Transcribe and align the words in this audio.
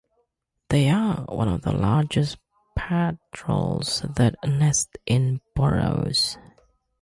They 0.71 0.89
are 0.89 1.25
one 1.29 1.47
of 1.47 1.61
the 1.61 1.71
largest 1.73 2.39
petrels 2.75 4.01
that 4.15 4.33
nest 4.43 4.97
in 5.05 5.41
burrows. 5.55 6.39